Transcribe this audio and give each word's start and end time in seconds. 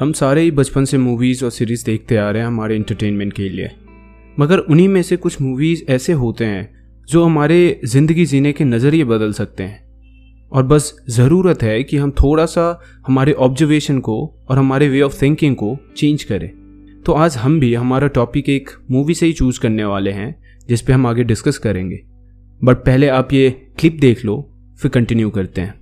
हम 0.00 0.12
सारे 0.12 0.42
ही 0.42 0.50
बचपन 0.50 0.84
से 0.84 0.98
मूवीज़ 0.98 1.44
और 1.44 1.50
सीरीज़ 1.50 1.84
देखते 1.84 2.16
आ 2.16 2.30
रहे 2.30 2.42
हैं 2.42 2.46
हमारे 2.46 2.76
इंटरटेनमेंट 2.76 3.32
के 3.32 3.48
लिए। 3.48 3.70
मगर 4.40 4.58
उन्हीं 4.58 4.88
में 4.88 5.02
से 5.02 5.16
कुछ 5.16 5.40
मूवीज़ 5.40 5.82
ऐसे 5.88 6.12
होते 6.12 6.44
हैं 6.44 6.68
जो 7.08 7.24
हमारे 7.24 7.80
ज़िंदगी 7.84 8.26
जीने 8.26 8.52
के 8.52 8.64
नज़रिए 8.64 9.04
बदल 9.04 9.32
सकते 9.32 9.62
हैं। 9.62 10.50
और 10.52 10.62
बस 10.62 10.94
ज़रूरत 11.10 11.62
है 11.62 11.82
कि 11.82 11.96
हम 11.96 12.10
थोड़ा 12.10 12.46
सा 12.46 12.80
हमारे 13.06 13.32
ऑब्जर्वेशन 13.32 13.98
को 14.00 14.44
और 14.48 14.58
हमारे 14.58 14.88
वे 14.88 15.00
ऑफ़ 15.00 15.22
थिंकिंग 15.22 15.56
को 15.56 15.76
चेंज 15.96 16.24
करें। 16.24 16.48
तो 17.06 17.12
आज 17.12 17.36
हम 17.36 17.60
भी 17.60 17.74
हमारा 17.74 18.06
टॉपिक 18.08 18.48
एक 18.48 18.70
मूवी 18.90 19.14
से 19.14 19.26
ही 19.26 19.32
चूज़ 19.32 19.60
करने 19.60 19.84
वाले 19.84 20.10
हैं, 20.10 20.42
जिस 20.68 20.82
पे 20.82 20.92
हम 20.92 21.06
आगे 21.06 21.24
डिस्कस 21.24 21.58
करेंगे। 21.58 22.00
बट 22.64 22.76
पहले 22.76 23.08
आप 23.08 23.32
ये 23.32 23.50
क्लिप 23.50 23.98
देख 24.00 24.24
लो, 24.24 24.54
फिर 24.82 24.90
कंटिन्यू 24.90 25.30
करते 25.30 25.60
हैं। 25.60 25.74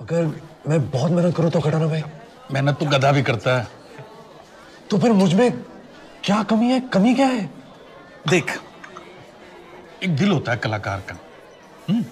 अगर 0.00 0.26
मैं 0.68 0.90
बहुत 0.90 1.12
मेहनत 1.12 1.36
करूँ 1.36 1.50
तो 1.50 1.60
खटाना 1.60 1.86
भाई। 1.86 2.00
मेहनत 2.52 2.78
तो 2.78 2.86
गधा 2.86 3.12
भी 3.12 3.22
करता 3.22 3.56
है। 3.58 3.68
तो 4.90 4.98
फिर 4.98 5.12
मुझमें 5.12 5.50
क्या 6.24 6.42
कमी 6.42 6.66
है? 6.66 6.80
कमी 6.80 7.14
क्या 7.14 7.26
है? 7.26 7.50
देख 8.28 8.58
एक 10.02 10.16
दिल 10.16 10.30
होता 10.30 10.52
है 10.52 10.58
कलाकार 10.58 11.00
का। 11.00 11.16
हम्म? 11.88 12.04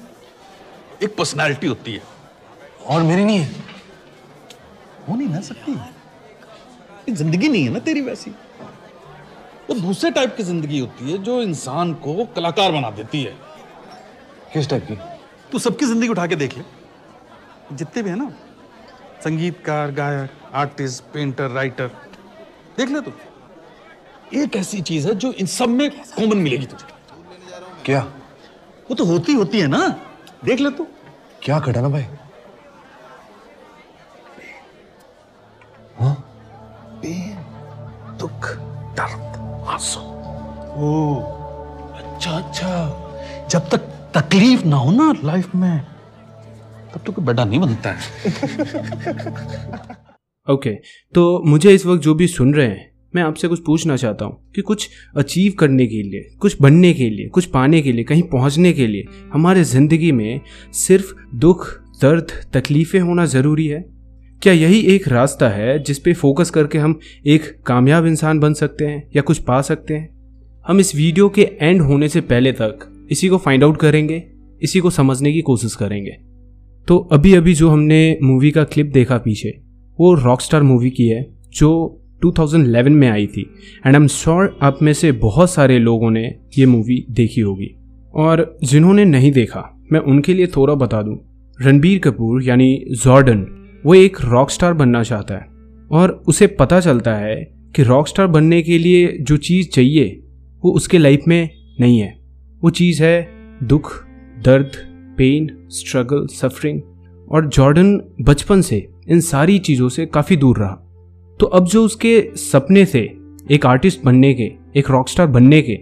एक 1.03 1.17
पर्सनालिटी 1.17 1.67
होती 1.67 1.95
है। 1.95 2.03
और 2.87 3.03
मेरी 3.03 3.25
नहीं 3.25 3.39
है। 3.39 3.51
हो 5.09 5.17
नहीं 5.17 5.29
ना 5.29 5.41
सकती। 5.41 7.13
ज़िंदगी 7.13 7.49
नहीं 7.49 7.65
है 7.65 7.71
ना 7.71 7.79
तेरी 7.79 8.01
वैसी। 8.01 8.31
वो 9.71 9.75
दूसरे 9.75 10.11
टाइप 10.11 10.37
की 10.37 10.43
ज़िंदगी 10.43 10.79
होती 10.79 11.13
है 11.13 11.19
जो 11.19 11.41
इंसान 11.43 11.93
को 11.95 12.25
कलाकार 12.37 12.73
बना 12.73 12.91
देती 12.91 13.23
है। 13.23 13.37
किस 14.53 14.69
टाइप 14.71 14.87
की? 14.87 14.99
तू 15.53 15.59
सबकी 15.59 15.87
ज़िंदगी 15.87 16.09
उठा 16.09 16.27
के 16.27 16.37
देख 16.37 16.57
ले। 16.59 16.65
जितने 17.73 18.03
भी 18.03 18.11
है 18.11 18.17
ना 18.17 18.31
संगीतकार 19.25 19.91
गायक 19.91 20.31
आर्टिस्ट 20.55 21.05
पेंटर 21.05 21.51
राइटर 21.51 21.87
देख 22.79 22.89
ले 22.89 23.01
तू। 23.01 23.13
एक 24.35 24.57
ऐसी 24.57 24.81
चीज़ 24.81 25.09
है 25.09 25.15
जो 25.15 25.33
इन 25.33 25.47
सब 25.47 25.69
में 25.69 25.91
कॉमन 25.91 26.37
मिलेगी 26.37 26.67
तुझे। 26.67 26.87
क्या? 27.85 28.01
वो 28.91 28.95
तो 28.95 29.05
होती 29.05 29.33
होती 29.33 29.61
है 29.61 29.67
ना। 29.67 29.89
देख 30.45 30.61
ले 30.61 30.71
तू। 30.71 30.87
क्या 31.43 31.61
खटाना 31.61 31.89
भाई? 31.89 32.07
हाँ? 36.01 36.25
दुख 38.21 38.49
दर्द 38.99 39.37
आँसू। 39.69 40.01
ओ 40.79 41.21
अच्छा 41.99 42.31
अच्छा। 42.31 42.71
जब 43.51 43.69
तक 43.69 43.79
तकलीफ़ 44.15 44.65
ना 44.65 44.77
हो 44.77 44.91
ना 44.91 45.13
लाइफ 45.25 45.55
में 45.55 45.87
तब 46.99 47.05
तो 47.07 47.13
कोई 47.13 47.25
बड़ा 47.25 47.45
नहीं 47.45 47.61
बनता 47.61 47.91
है। 47.91 47.99
ओके 50.51 50.71
okay, 50.71 50.75
तो 51.15 51.43
मुझे 51.47 51.71
इस 51.71 51.87
वक्त 51.87 52.03
जो 52.03 52.15
भी 52.15 52.27
सुन 52.27 52.55
रहे 52.55 52.67
हैं 52.67 52.91
मैं 53.17 53.23
आपसे 53.23 53.49
कुछ 53.49 53.65
पूछना 53.67 53.97
चाहता 53.97 54.25
हूँ 54.25 54.51
कि 54.55 54.63
कुछ 54.63 54.89
अचीव 55.17 55.53
करने 55.59 55.87
के 55.87 56.03
लिए 56.03 56.37
कुछ 56.39 56.63
बनने 56.63 56.93
के 56.93 57.11
लिए 57.11 57.29
कुछ 57.29 57.45
पाने 57.45 57.83
के 57.83 57.93
लिए 57.93 58.05
कहीं 58.05 58.23
पहुँचने 58.23 58.73
के 58.73 58.87
लिए 58.87 59.05
हमारे 59.33 59.65
ज़िंदगी 59.65 60.13
में 60.13 60.41
सिर्फ़ 60.73 61.15
दुख 61.35 61.81
दर्द 62.03 62.27
तकलीफ़ें 62.53 63.01
होना 63.01 63.27
ज़रूरी 63.27 63.67
है? 63.67 63.85
क्या 64.43 64.53
यही 64.53 64.81
एक 64.81 65.09
रास्ता 65.09 65.49
है 65.49 65.83
जिस 65.83 65.99
पे 65.99 66.13
फोकस 66.13 66.51
करके 66.51 66.79
हम 66.79 67.01
एक 67.27 67.63
कामयाब 67.67 68.07
इंसान 68.07 68.41
बन 68.41 68.55
सकते 68.55 68.87
हैं 68.87 69.11
या 69.17 69.23
कुछ 69.23 69.39
पा 69.39 69.63
सकते 69.63 69.95
हैं? 69.95 70.19
हम 70.67 70.81
इस 70.81 70.95
वीडियो 70.95 71.29
के 71.29 71.43
एंड 71.61 71.83
होने 71.83 72.09
से 72.09 72.21
पहले 72.21 72.53
तक 72.53 73.07
इसी 73.11 73.29
को 73.29 73.39
फाइंड 73.39 73.65
आउट 73.65 73.77
करेंगे 73.77 74.31
इसी 74.63 74.81
को 74.81 74.91
समझने 74.91 75.33
की 75.33 75.41
कोशिश 75.41 75.75
करेंगे। 75.75 76.28
तो 76.89 76.99
अभी 76.99 77.35
अभी 77.35 77.55
जो 77.55 77.69
हमने 77.69 78.19
मूवी 78.23 78.51
का 78.51 78.65
क्लिप 78.65 78.87
देखा 78.87 79.19
पीछे, 79.19 79.61
वो 80.01 80.15
रॉकस्टार 80.15 80.63
मूवी 80.63 80.91
की 80.91 81.09
है, 81.09 81.35
जो 81.53 82.01
2011 82.23 82.93
में 82.93 83.09
आई 83.09 83.27
थी। 83.27 83.43
एंड 83.87 83.97
आई 83.97 84.03
एम 84.03 84.07
श्योर 84.07 84.59
आप 84.63 84.79
में 84.83 84.93
से 84.93 85.13
बहुत 85.13 85.51
सारे 85.51 85.79
लोगों 85.79 86.11
ने 86.11 86.35
ये 86.59 86.67
मूवी 86.67 87.07
देखी 87.11 87.41
होगी। 87.41 87.77
और 88.15 88.59
जिन्होंने 88.65 89.05
नहीं 89.05 89.33
देखा, 89.33 89.87
मैं 89.93 90.01
उनके 90.01 90.35
लिए 90.35 90.47
थोड़ा 90.47 90.75
बता 90.75 91.03
दूँ। 91.03 91.19
रणबीर 91.63 91.99
कपूर 91.99 92.43
यानी 92.43 92.85
जॉर्डन 93.05 93.47
वो 93.87 93.95
एक 93.95 94.17
रॉक 94.25 94.51
स्टार 94.51 94.75
बनना 94.75 95.03
चाहता 95.03 95.35
है। 95.35 95.47
और 95.91 96.23
उसे 96.29 96.47
पता 96.47 96.81
चलता 96.81 97.15
है 97.15 97.55
कि 97.77 97.83
रॉक 97.83 98.09
स्टार 98.09 98.27
बनने 98.27 98.63
के 98.63 98.79
लिए 98.79 99.19
जो 99.21 99.37
चीज़ 99.37 99.69
चाहिए, 99.69 100.21
वो 100.65 100.73
उसके 100.73 100.99
लाइफ 100.99 101.21
में 101.29 101.51
नहीं 101.81 101.99
है। 101.99 102.19
वो 102.63 102.71
चीज़ 102.71 103.03
है 103.03 103.29
दुख, 103.63 104.05
दर्द 104.45 104.88
पेन 105.19 105.67
स्ट्रगल 105.69 106.27
सफरिंग 106.27 106.83
और 107.31 107.49
जॉर्डन 107.49 108.03
बचपन 108.21 108.61
से 108.61 108.89
इन 109.09 109.21
सारी 109.21 109.59
चीज़ों 109.59 109.89
से 109.89 110.07
काफ़ी 110.07 110.37
दूर 110.37 110.59
रहा। 110.59 110.85
तो 111.41 111.47
अब 111.47 111.65
जो 111.65 111.85
उसके 111.85 112.31
सपने 112.35 112.85
थे, 112.85 113.11
एक 113.51 113.67
आर्टिस्ट 113.67 114.05
बनने 114.05 114.35
के, 114.35 114.53
एक 114.77 114.91
रॉकस्टार 114.91 115.27
बनने 115.27 115.63
के, 115.63 115.75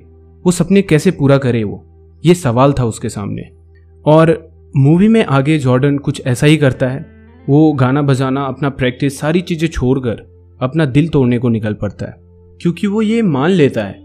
वो 0.42 0.50
सपने 0.50 0.82
कैसे 0.82 1.10
पूरा 1.10 1.38
करे 1.38 1.64
वो? 1.64 1.86
ये 2.24 2.34
सवाल 2.34 2.72
था 2.72 2.84
उसके 2.84 3.08
सामने। 3.08 3.42
और 4.04 4.50
मूवी 4.76 5.08
में 5.08 5.24
आगे 5.24 5.58
जॉर्डन 5.58 5.98
कुछ 5.98 6.22
ऐसा 6.26 6.46
ही 6.46 6.56
करता 6.56 6.88
है। 6.88 7.06
वो 7.48 7.72
गाना 7.72 8.02
बजाना, 8.02 8.44
अपना 8.44 8.68
प्रैक्टिस 8.68 9.18
सारी 9.18 9.40
चीज़ें 9.40 9.68
छोड़कर 9.68 10.36
अपना 10.62 10.84
दिल 10.84 11.08
तोड़ने 11.08 11.38
को 11.38 11.48
निकल 11.48 11.74
पड़ता 11.74 12.06
है। 12.06 12.14
क्योंकि 12.62 12.86
वो 12.86 13.02
ये 13.02 13.22
मान 13.22 13.50
लेता 13.50 13.84
है 13.84 13.96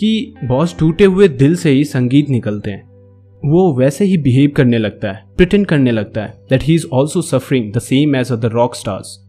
कि 0.00 0.34
बॉस 0.44 0.78
टूटे 0.78 1.04
हुए 1.04 1.28
दिल 1.28 1.56
से 1.56 1.70
ही 1.70 1.84
संगीत 1.84 2.30
निकलते 2.30 2.70
हैं। 2.70 2.89
वो 3.44 3.76
वैसे 3.78 4.04
ही 4.04 4.18
बिहेव 4.18 4.52
करने 4.56 4.78
लगता 4.78 5.12
है 5.12 5.24
प्रिटेंड 5.36 5.66
करने 5.66 5.90
लगता 5.90 6.22
है 6.22 6.46
that 6.50 6.62
he 6.62 6.74
is 6.74 6.86
also 6.92 7.22
suffering 7.22 7.72
the 7.72 7.78
same 7.78 8.16
as 8.16 8.32
other 8.32 8.48
rock 8.48 8.74
stars 8.74 9.26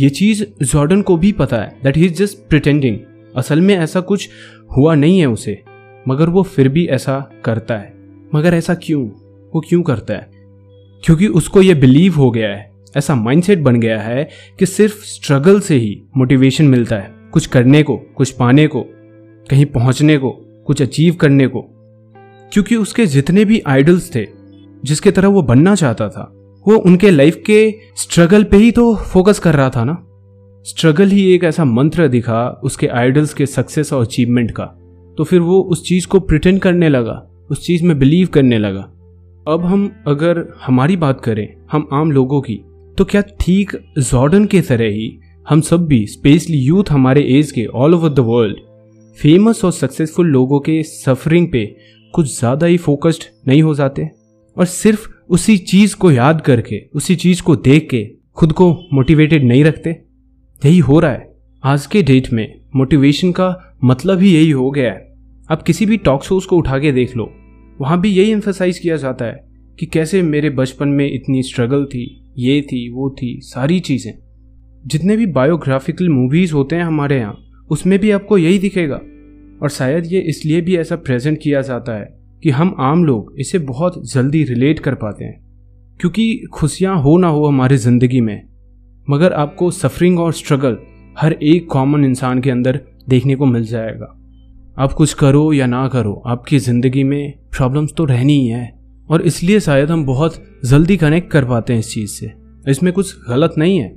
ये 0.00 0.10
चीज़ 0.10 0.64
जॉर्डन 0.64 1.02
को 1.02 1.16
भी 1.16 1.32
पता 1.32 1.56
है 1.56 1.76
that 1.84 1.96
he 1.96 2.06
is 2.06 2.14
just 2.14 2.38
pretending 2.48 2.98
असल 3.36 3.60
में 3.60 3.76
ऐसा 3.76 4.00
कुछ 4.00 4.28
हुआ 4.76 4.94
नहीं 4.94 5.18
है 5.18 5.26
उसे, 5.26 5.62
मगर 6.08 6.28
वो 6.28 6.42
फिर 6.42 6.68
भी 6.68 6.86
ऐसा 6.86 7.30
करता 7.44 7.76
है। 7.76 7.94
मगर 8.34 8.54
ऐसा 8.54 8.74
क्यों? 8.74 9.06
वो 9.54 9.60
क्यों 9.60 9.82
करता 9.82 10.14
है? 10.14 10.30
क्योंकि 11.04 11.26
उसको 11.26 11.62
ये 11.62 11.74
बिलीव 11.74 12.14
हो 12.14 12.30
गया 12.30 12.48
है। 12.48 12.70
ऐसा 12.96 13.14
माइंडसेट 13.14 13.58
बन 13.58 13.80
गया 13.80 14.00
है 14.00 14.28
कि 14.58 14.66
सिर्फ़ 14.66 15.04
स्ट्रगल 15.04 15.60
से 15.60 15.76
ही 15.76 16.02
मोटिवेशन 16.16 16.64
मिलता 16.64 16.96
है। 16.96 17.10
कुछ 17.32 17.46
करने 17.46 17.82
को, 17.82 17.96
कुछ 17.96 18.30
पाने 18.30 18.66
को, 18.66 18.86
कहीं 19.50 19.66
पहुँचने 19.66 20.18
को, 20.18 20.30
कुछ 20.66 20.82
अचीव 20.82 21.14
करने 21.14 21.46
को। 21.46 21.79
क्योंकि 22.52 22.76
उसके 22.76 23.06
जितने 23.06 23.44
भी 23.44 23.60
आइडल्स 23.66 24.14
थे, 24.14 24.26
जिसके 24.84 25.10
तरह 25.10 25.28
वो 25.28 25.42
बनना 25.42 25.74
चाहता 25.74 26.08
था, 26.08 26.30
वो 26.66 26.76
उनके 26.76 27.10
लाइफ 27.10 27.42
के 27.46 27.74
स्ट्रगल 27.96 28.44
पे 28.44 28.56
ही 28.56 28.70
तो 28.70 28.94
फोकस 29.04 29.38
कर 29.38 29.54
रहा 29.54 29.70
था 29.70 29.84
ना? 29.84 29.96
स्ट्रगल 30.66 31.08
ही 31.08 31.24
एक 31.34 31.44
ऐसा 31.44 31.64
मंत्र 31.64 32.08
दिखा 32.08 32.48
उसके 32.64 32.86
आइडल्स 32.86 33.34
के 33.34 33.46
सक्सेस 33.46 33.92
और 33.92 34.02
अचीवमेंट 34.02 34.50
का। 34.50 34.64
तो 35.18 35.24
फिर 35.24 35.40
वो 35.40 35.60
उस 35.62 35.84
चीज़ 35.84 36.06
को 36.06 36.20
प्रिटेंड 36.20 36.60
करने 36.60 36.88
लगा, 36.88 37.14
उस 37.50 37.66
चीज़ 37.66 37.84
में 37.84 37.98
बिलीव 37.98 38.26
करने 38.26 38.58
लगा। 38.58 38.80
अब 39.46 39.64
हम 39.64 39.90
अगर 40.06 40.44
हमारी 40.62 40.96
बात 40.96 41.20
करें, 41.20 41.48
हम 41.72 41.88
आम 41.92 42.10
लोगों 42.12 42.40
की 42.40 42.60
तो 42.98 43.04
क्या 43.04 43.22
ठीक 43.40 43.70
जॉर्डन 43.98 44.44
के 44.46 44.60
तरह 44.60 44.88
ही 44.88 45.10
हम 45.46 45.60
सब 45.60 45.86
भी 45.86 46.06
स्पेशली 46.06 46.58
यूथ 46.58 46.90
हमारे 46.90 47.22
एज 47.38 47.52
के 47.52 47.64
all 47.66 47.94
over 47.94 48.08
the 48.08 48.18
world 48.18 48.56
famous 49.18 49.64
और 49.64 49.72
सक्सेसफुल 49.72 50.26
लोगों 50.26 50.58
के 50.60 50.82
सफरिंग 50.82 51.48
पे 51.52 51.64
कुछ 52.12 52.38
ज़्यादा 52.38 52.66
ही 52.66 52.76
फोकस्ड 52.76 53.24
नहीं 53.48 53.62
हो 53.62 53.74
जाते। 53.74 54.10
और 54.56 54.64
सिर्फ़ 54.64 55.08
उसी 55.28 55.58
चीज़ 55.58 55.96
को 55.96 56.10
याद 56.10 56.40
करके, 56.40 56.82
उसी 56.94 57.16
चीज़ 57.16 57.42
को 57.42 57.56
देख 57.56 57.88
के 57.90 58.10
खुद 58.34 58.52
को 58.52 58.84
मोटिवेटेड 58.92 59.44
नहीं 59.44 59.64
रखते। 59.64 59.90
यही 60.66 60.78
हो 60.78 61.00
रहा 61.00 61.10
है। 61.10 61.34
आज 61.64 61.86
के 61.86 62.02
डेट 62.02 62.32
में 62.32 62.60
मोटिवेशन 62.76 63.32
का 63.32 63.76
मतलब 63.84 64.20
ही 64.20 64.34
यही 64.34 64.50
हो 64.50 64.70
गया 64.70 64.92
है। 64.92 65.14
आप 65.50 65.62
किसी 65.62 65.86
भी 65.86 65.96
टॉक 65.96 66.24
शोज़ 66.24 66.46
को 66.46 66.56
उठा 66.56 66.78
के 66.78 66.92
देख 66.92 67.16
लो। 67.16 67.32
वहाँ 67.80 68.00
भी 68.00 68.08
यही 68.08 68.30
एम्फोसाइज 68.30 68.78
किया 68.78 68.96
जाता 68.96 69.24
है 69.24 69.48
कि 69.80 69.86
कैसे 69.86 70.22
मेरे 70.22 70.50
बचपन 70.50 70.88
में 70.88 71.12
इतनी 71.12 71.42
स्ट्रगल 71.42 71.84
थी, 71.84 72.32
ये 72.38 72.62
थी, 72.62 72.90
वो 72.90 73.10
थी, 73.10 73.40
सारी 73.42 73.80
चीज़ें। 73.80 74.12
जितने 74.86 75.16
भी 75.16 75.26
बायोग्राफिकल 75.26 76.08
मूवीज़ 76.08 76.52
होते 76.52 76.76
हैं 76.76 76.84
हमारे 76.84 77.16
यहाँ, 77.16 77.38
उसमें 77.70 77.98
भी 77.98 78.10
आपको 78.10 78.38
यही 78.38 78.58
दिखेगा 78.58 79.00
और 79.62 79.68
शायद 79.68 80.06
ये 80.06 80.20
इसलिए 80.20 80.60
भी 80.60 80.76
ऐसा 80.76 80.96
प्रेजेंट 80.96 81.38
किया 81.42 81.60
जाता 81.62 81.92
है 81.92 82.08
कि 82.42 82.50
हम 82.50 82.74
आम 82.80 83.04
लोग 83.04 83.34
इसे 83.40 83.58
बहुत 83.58 84.02
जल्दी 84.12 84.44
रिलेट 84.44 84.78
कर 84.78 84.94
पाते 84.94 85.24
हैं। 85.24 85.38
क्योंकि 86.00 86.44
खुशियाँ 86.52 86.96
हो 87.02 87.16
ना 87.18 87.28
हो 87.28 87.46
हमारी 87.46 87.76
ज़िंदगी 87.76 88.20
में, 88.20 88.48
मगर 89.10 89.32
आपको 89.32 89.70
सफरिंग 89.70 90.20
और 90.20 90.32
स्ट्रगल 90.32 90.78
हर 91.18 91.32
एक 91.32 91.68
कॉमन 91.70 92.04
इंसान 92.04 92.40
के 92.40 92.50
अंदर 92.50 92.80
देखने 93.08 93.36
को 93.36 93.46
मिल 93.46 93.64
जाएगा। 93.64 94.16
आप 94.78 94.92
कुछ 94.92 95.14
करो 95.14 95.52
या 95.52 95.66
ना 95.66 95.86
करो, 95.88 96.22
आपकी 96.26 96.58
ज़िंदगी 96.58 97.04
में 97.04 97.32
प्रॉब्लम्स 97.52 97.92
तो 97.96 98.04
रहनी 98.04 98.40
ही 98.40 98.46
है, 98.46 98.72
और 99.10 99.22
इसलिए 99.22 99.60
शायद 99.60 99.90
हम 99.90 100.04
बहुत 100.04 100.42
जल्दी 100.64 100.96
कनेक्ट 100.96 101.30
कर 101.30 101.44
पाते 101.44 101.72
हैं 101.72 101.80
इस 101.80 101.92
चीज़ 101.94 102.10
से। 102.10 102.32
इसमें 102.68 102.92
कुछ 102.92 103.16
गलत 103.28 103.54
नहीं 103.58 103.78
है, 103.78 103.88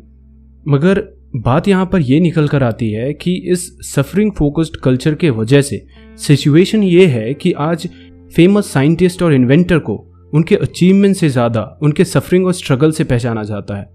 मगर 0.68 1.04
बात 1.34 1.68
यहाँ 1.68 1.86
पर 1.86 2.02
यह 2.02 2.20
निकल 2.22 2.48
कर 2.48 2.64
आती 2.64 2.90
है 2.92 3.14
कि 3.14 3.34
इस 3.52 3.66
सफरिंग 3.86 4.32
फोकस्ड 4.32 4.76
कल्चर 4.76 5.16
के 5.16 5.30
वजह 5.30 5.62
से 5.62 5.86
सिचुएशन 6.18 6.84
ये 6.84 7.06
है 7.06 7.34
कि 7.34 7.52
आज 7.52 7.88
फ़ेमस 8.36 8.72
साइंटिस्ट 8.74 9.24
और 9.24 9.34
इन्वेंटर 9.34 9.80
को 9.80 9.96
उनके 10.34 10.56
अचीवमेंट 10.56 11.16
से 11.16 11.30
ज़्यादा 11.30 11.62
उनके 11.84 12.06
सफरिंग 12.06 12.46
और 12.46 12.54
स्ट्रगल 12.54 12.92
से 12.92 13.04
पहचाना 13.04 13.44
जाता 13.44 13.78
है। 13.78 13.88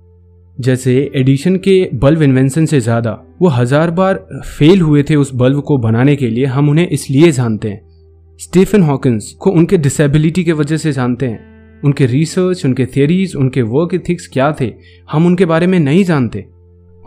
जैसे 0.56 0.96
एडिशन 1.17 1.56
के 1.58 1.79
बल्ब 1.94 2.23
इन्वेंशन 2.23 2.67
से 2.67 2.81
ज़्यादा 2.81 3.12
वो 3.41 3.49
हज़ार 3.49 3.91
बार 3.91 4.26
फेल 4.49 4.81
हुए 4.81 5.02
थे 5.02 5.17
उस 5.17 5.32
बल्ब 5.34 5.61
को 5.61 5.79
बनाने 5.79 6.17
के 6.17 6.29
लिए, 6.29 6.44
हम 6.46 6.70
उन्हें 6.70 6.88
इसलिए 6.88 7.31
जानते 7.32 7.69
हैं। 7.69 8.37
स्टीफन 8.41 8.82
हॉकिंस 8.82 9.32
को 9.41 9.50
उनके 9.50 9.76
डिसेबिलिटी 9.79 10.44
के 10.44 10.52
वजह 10.55 10.76
से 10.76 10.93
जानते 10.93 11.26
हैं। 11.26 11.81
उनके 11.82 12.06
रिसर्च 12.06 12.64
उनके 12.67 12.87
थियरीज 12.87 13.34
उनके 13.37 13.62
वर्क 13.64 13.94
इथिक्स 13.94 14.29
क्या 14.29 14.52
थे, 14.61 14.73
हम 15.08 15.26
उनके 15.26 15.44
बारे 15.46 15.67
में 15.67 15.79
नहीं 15.81 16.05
जानते। 16.05 16.46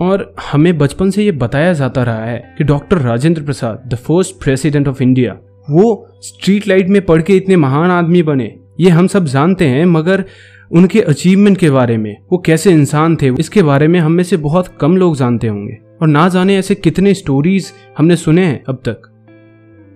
और 0.01 0.35
हमें 0.51 0.77
बचपन 0.77 1.09
से 1.09 1.23
ये 1.23 1.31
बताया 1.31 1.73
जाता 1.73 2.03
रहा 2.03 2.25
है 2.25 2.55
कि 2.57 2.63
doctor 2.63 2.97
Rajendra 2.97 3.41
Prasad 3.41 3.89
the 3.89 3.95
first 3.95 4.43
president 4.43 4.87
of 4.87 5.03
India 5.03 5.37
वो 5.69 6.07
स्ट्रीट 6.21 6.67
लाइट 6.67 6.87
में 6.87 7.05
पढ़ 7.05 7.21
के 7.21 7.37
इतने 7.37 7.55
महान 7.55 7.91
आदमी 7.91 8.23
बने। 8.23 8.55
ये 8.79 8.89
हम 8.89 9.07
सब 9.07 9.25
जानते 9.25 9.65
हैं, 9.65 9.85
मगर 9.85 10.25
उनके 10.71 11.01
अचीवमेंट 11.01 11.57
के 11.57 11.69
बारे 11.69 11.97
में, 11.97 12.17
वो 12.31 12.37
कैसे 12.37 12.71
इंसान 12.71 13.15
थे, 13.15 13.29
इसके 13.39 13.63
बारे 13.63 13.87
में 13.87 13.99
हम 13.99 14.11
में 14.11 14.23
से 14.23 14.37
बहुत 14.37 14.67
कम 14.81 14.97
लोग 14.97 15.15
जानते 15.15 15.47
होंगे। 15.47 15.77
और 16.01 16.07
ना 16.07 16.29
जाने 16.29 16.57
ऐसे 16.57 16.75
कितने 16.75 17.13
स्टोरीज 17.13 17.71
हमने 17.97 18.15
सुने 18.15 18.45
हैं 18.45 18.63
अब 18.69 18.75
तक। 18.75 19.01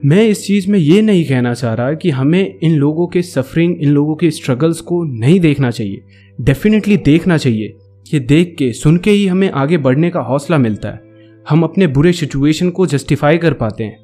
मैं 0.05 0.23
इस 0.23 0.47
चीज़ 0.47 0.71
में 0.71 0.79
ये 0.79 1.01
नहीं 1.01 1.25
कहना 1.25 1.53
चाह 1.53 1.73
रहा 1.73 1.93
कि 1.93 2.09
हमें 2.09 2.59
इन 2.63 2.75
लोगों 2.75 3.07
के 3.07 3.21
सफरिंग 3.21 3.75
इन 3.81 3.89
लोगों 3.89 4.15
के 4.15 4.31
स्ट्रगल्स 4.31 4.81
को 4.81 5.03
नहीं 5.03 5.39
देखना 5.39 5.71
चाहिए। 5.71 6.01
डेफिनेटली 6.41 6.97
देखना 6.97 7.37
चाहिए। 7.37 7.77
ये 8.13 8.19
देख 8.19 8.55
के 8.59 8.73
सुन 8.73 8.97
के 8.97 9.11
ही 9.11 9.27
हमें 9.27 9.51
आगे 9.51 9.77
बढ़ने 9.77 10.09
का 10.09 10.19
हौसला 10.19 10.57
मिलता 10.57 10.89
है। 10.89 11.01
हम 11.49 11.63
अपने 11.63 11.87
बुरे 11.87 12.13
सिचुएशन 12.13 12.69
को 12.69 12.85
जस्टिफाई 12.85 13.37
कर 13.37 13.53
पाते 13.53 13.83
हैं। 13.83 13.97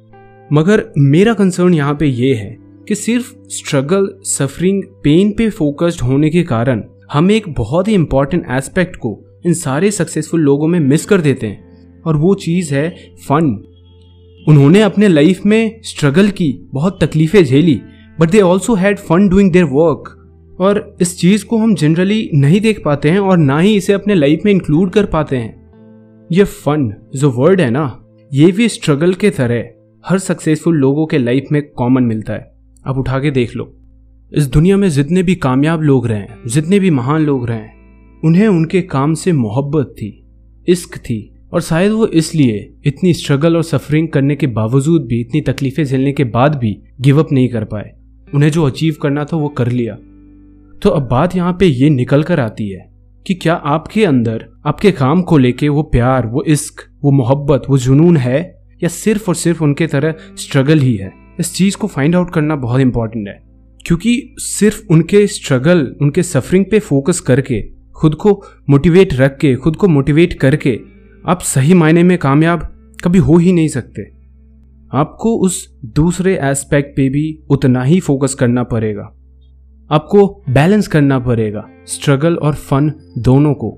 मगर 0.52 0.92
मेरा 0.98 1.34
कंसर्न 1.34 1.74
यहाँ 1.74 1.94
पे 1.94 2.06
ये 2.06 2.34
है 2.34 2.56
कि 2.88 2.94
सिर्फ़ 2.94 3.34
स्ट्रगल 3.48 4.08
सफरिंग 4.22 4.82
पेन 4.82 5.32
पे 5.32 5.50
फोकस्ड 5.50 6.00
होने 6.00 6.30
के 6.30 6.42
कारण 6.42 6.84
हम 7.12 7.30
एक 7.30 7.48
बहुत 7.48 7.88
ही 7.88 7.94
इंपॉर्टेंट 7.94 8.46
एस्पेक्ट 8.50 8.96
को 8.96 9.20
इन 9.46 9.52
सारे 9.52 9.90
सक्सेसफुल 9.90 10.40
लोगों 10.40 10.68
में 10.68 10.80
मिस 10.80 11.06
कर 11.06 11.20
देते 11.20 11.46
हैं। 11.46 12.02
और 12.02 12.16
वो 12.16 12.34
चीज़ 12.34 12.74
है 12.74 12.90
फन 13.28 13.64
उन्होंने 14.48 14.80
अपने 14.80 15.08
लाइफ 15.08 15.40
में 15.46 15.80
स्ट्रगल 15.82 16.28
की, 16.28 16.68
बहुत 16.72 17.04
तकलीफें 17.04 17.44
झेली 17.44 17.80
but 18.20 18.30
they 18.30 18.40
also 18.40 18.74
had 18.74 18.98
fun 18.98 19.28
doing 19.28 19.52
their 19.52 19.64
work 19.64 20.18
और 20.62 20.96
इस 21.00 21.18
चीज़ 21.18 21.44
को 21.44 21.56
हम 21.56 21.74
जनरली 21.74 22.30
नहीं 22.34 22.60
देख 22.60 22.82
पाते 22.84 23.10
हैं 23.10 23.18
और 23.18 23.38
ना 23.38 23.58
ही 23.58 23.76
इसे 23.76 23.92
अपने 23.92 24.14
लाइफ 24.14 24.40
में 24.44 24.52
इंक्लूड 24.52 24.90
कर 24.90 25.06
पाते 25.06 25.36
हैं। 25.36 25.62
ये 26.32 26.44
फन 26.44 27.10
जो 27.14 27.30
वर्ड 27.30 27.60
है 27.60 27.70
ना, 27.70 28.04
ये 28.32 28.52
भी 28.52 28.68
स्ट्रगल 28.68 29.14
के 29.14 29.30
तरह 29.30 29.64
हर 30.06 30.18
सक्सेसफुल 30.18 30.76
लोगों 30.76 31.06
के 31.06 31.18
लाइफ 31.18 31.44
में 31.52 31.70
कॉमन 31.70 32.02
मिलता 32.02 32.32
है। 32.32 32.52
अब 32.86 32.98
उठा 32.98 33.18
के 33.18 33.30
देख 33.30 33.56
लो। 33.56 33.76
इस 34.32 34.46
दुनिया 34.46 34.76
में 34.76 34.88
जितने 34.88 35.22
भी 35.22 35.34
कामयाब 35.34 35.82
लोग 35.82 36.06
रहे 36.06 36.18
हैं, 36.18 36.38
जितने 36.46 36.78
भी 36.78 36.90
महान 36.90 37.22
लोग 37.22 37.46
रहे 37.46 37.58
हैं, 37.58 37.74
उन्हें 38.24 38.48
उनके 38.48 38.82
काम 38.82 39.14
से 39.14 39.32
मोहब्बत 39.32 39.94
थी, 39.98 40.26
इश्क 40.68 40.96
थी 40.96 41.34
और 41.52 41.60
शायद 41.60 41.92
वो 41.92 42.06
इसलिए 42.06 42.74
इतनी 42.84 43.12
स्ट्रगल 43.12 43.56
और 43.56 43.62
सफरिंग 43.62 44.08
करने 44.08 44.36
के 44.36 44.46
बावजूद 44.46 45.06
भी, 45.06 45.20
इतनी 45.20 45.40
तकलीफें 45.40 45.84
झेलने 45.84 46.12
के 46.12 46.24
बाद 46.24 46.54
भी 46.54 46.82
गिव 47.00 47.22
अप 47.22 47.32
नहीं 47.32 47.48
कर 47.48 47.64
पाए। 47.64 47.90
उन्हें 48.34 48.50
जो 48.50 48.64
अचीव 48.64 48.96
करना 49.02 49.24
था 49.24 49.36
वो 49.36 49.48
कर 49.48 49.68
लिया। 49.68 49.98
तो 50.82 50.90
अब 50.90 51.08
बात 51.08 51.36
यहाँ 51.36 51.52
पे 51.52 51.66
ये 51.66 51.90
निकल 51.90 52.22
कर 52.22 52.40
आती 52.40 52.68
है 52.68 52.92
कि 53.26 53.34
क्या 53.34 53.54
आपके 53.54 54.04
अंदर, 54.04 54.48
आपके 54.66 54.92
काम 54.92 55.22
को 55.22 55.38
लेके 55.38 55.68
वो 55.68 55.82
प्यार, 55.82 56.26
वो 56.26 56.42
इश्क, 56.42 56.74
वो 57.04 57.10
मोहब्बत, 57.10 57.62
वो 57.70 57.78
जुनून 57.78 58.16
है? 58.16 58.64
या 58.82 58.88
सिर्फ़ 58.88 59.28
और 59.28 59.34
सिर्फ़ 59.34 59.64
उनके 59.64 59.86
तरह 59.86 60.14
स्ट्रगल 60.36 60.78
ही 60.78 60.96
है? 60.96 61.12
इस 61.40 61.54
चीज़ 61.54 61.76
को 61.76 61.86
फाइंड 61.86 62.16
आउट 62.16 62.30
करना 62.30 62.56
बहुत 62.56 62.80
इंपॉर्टेंट 62.80 63.28
है। 63.28 63.42
क्योंकि 63.86 64.34
सिर्फ़ 64.38 64.82
उनके 64.90 65.26
स्ट्रगल 65.26 65.96
उनके 66.02 66.22
सफरिंग 66.22 66.64
पे 66.70 66.78
फोकस 66.78 67.20
करके, 67.20 67.62
खुद 67.96 68.14
को 68.14 68.42
मोटिवेट 68.70 69.14
रख 69.14 69.38
के, 69.38 69.54
खुद 69.54 69.76
को 69.76 69.88
मोटिवेट 69.88 70.34
करके, 70.34 70.80
आप 71.28 71.40
सही 71.40 71.74
मायने 71.74 72.02
में 72.02 72.18
कामयाब 72.18 72.90
कभी 73.04 73.18
हो 73.18 73.36
ही 73.36 73.52
नहीं 73.52 73.68
सकते। 73.68 74.02
आपको 74.94 75.36
उस 75.36 75.80
दूसरे 75.84 76.38
एस्पेक्ट 76.42 76.96
पे 76.96 77.08
भी 77.08 77.38
उतना 77.50 77.82
ही 77.82 78.00
फोकस 78.00 78.34
करना 78.34 78.62
पड़ेगा। 78.62 79.16
आपको 79.92 80.26
बैलेंस 80.50 80.86
करना 80.88 81.18
पड़ेगा 81.18 81.64
स्ट्रगल 81.86 82.36
और 82.36 82.54
फन 82.54 82.92
दोनों 83.18 83.54
को। 83.54 83.70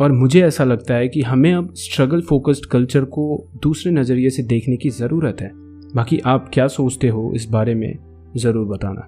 और 0.00 0.12
मुझे 0.12 0.42
ऐसा 0.42 0.64
लगता 0.64 0.94
है 0.94 1.08
कि 1.08 1.22
हमें 1.22 1.52
अब 1.54 1.74
स्ट्रगल 1.74 2.20
फोकस्ड 2.20 2.66
कल्चर 2.66 3.04
को 3.04 3.46
दूसरे 3.62 3.92
नज़रिए 3.92 4.30
से 4.30 4.42
देखने 4.42 4.76
की 4.76 4.90
ज़रूरत 4.90 5.36
है। 5.40 5.50
बाकी 5.94 6.18
आप 6.18 6.50
क्या 6.54 6.66
सोचते 6.68 7.08
हो 7.08 7.32
इस 7.34 7.46
बारे 7.50 7.74
में 7.74 7.92
ज़रूर 8.36 8.66
बताना। 8.66 9.06